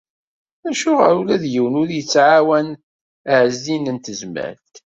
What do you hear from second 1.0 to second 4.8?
ula-d yiwen ur yettɛawan Ɛezdin n Tezmalt?